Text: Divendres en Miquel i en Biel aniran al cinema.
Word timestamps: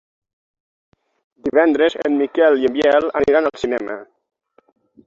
Divendres 1.49 1.99
en 2.09 2.17
Miquel 2.25 2.59
i 2.65 2.69
en 2.71 2.77
Biel 2.81 3.09
aniran 3.23 3.53
al 3.53 3.63
cinema. 3.67 4.03